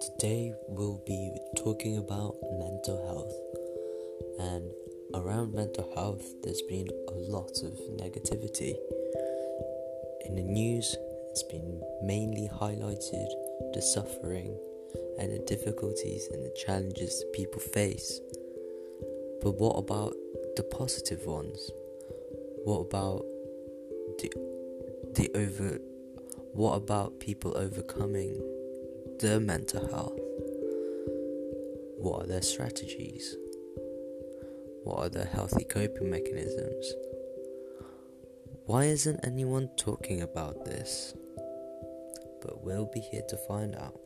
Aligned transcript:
Today 0.00 0.54
we'll 0.66 1.02
be 1.06 1.36
talking 1.56 1.98
about 1.98 2.34
mental 2.58 3.04
health. 3.04 3.34
And 4.38 4.70
around 5.14 5.52
mental 5.52 5.92
health, 5.94 6.24
there's 6.42 6.62
been 6.62 6.88
a 7.08 7.12
lot 7.12 7.50
of 7.62 7.78
negativity. 8.00 8.74
In 10.24 10.36
the 10.36 10.42
news, 10.42 10.96
it's 11.30 11.42
been 11.42 11.82
mainly 12.02 12.48
highlighted 12.48 13.28
the 13.74 13.82
suffering 13.82 14.58
and 15.18 15.32
the 15.32 15.44
difficulties 15.46 16.28
and 16.32 16.44
the 16.44 16.56
challenges 16.64 17.22
people 17.34 17.60
face. 17.60 18.20
But 19.42 19.58
what 19.58 19.76
about 19.76 20.14
the 20.56 20.62
positive 20.62 21.26
ones? 21.26 21.70
What 22.64 22.80
about 22.80 23.26
the 24.18 24.32
the 25.12 25.30
over 25.34 25.78
what 26.52 26.72
about 26.72 27.20
people 27.20 27.56
overcoming 27.56 28.40
their 29.20 29.38
mental 29.38 29.86
health? 29.86 30.18
What 31.98 32.24
are 32.24 32.26
their 32.26 32.40
strategies? 32.40 33.36
What 34.82 34.98
are 34.98 35.08
their 35.10 35.26
healthy 35.26 35.64
coping 35.64 36.10
mechanisms? 36.10 36.94
Why 38.64 38.84
isn't 38.84 39.20
anyone 39.22 39.68
talking 39.76 40.22
about 40.22 40.64
this? 40.64 41.14
But 42.40 42.64
we'll 42.64 42.90
be 42.94 43.00
here 43.00 43.24
to 43.28 43.36
find 43.46 43.74
out. 43.74 44.00